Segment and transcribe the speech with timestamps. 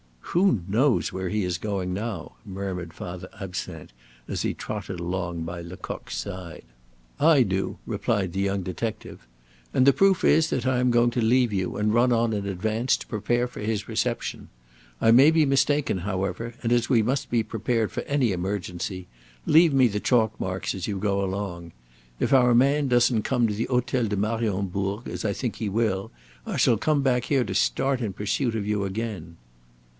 [0.33, 3.91] "Who knows where he is going now?" murmured Father Absinthe,
[4.29, 6.63] as he trotted along by Lecoq's side.
[7.19, 9.27] "I do," replied the young detective.
[9.73, 12.47] "And the proof is, that I am going to leave you, and run on in
[12.47, 14.47] advance, to prepare for his reception.
[15.01, 19.07] I may be mistaken, however, and as we must be prepared for any emergency,
[19.45, 21.73] leave me the chalk marks as you go along.
[22.19, 26.09] If our man doesn't come to the Hotel de Mariembourg, as I think he will,
[26.47, 29.35] I shall come back here to start in pursuit of you again."